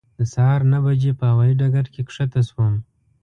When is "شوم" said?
2.49-2.73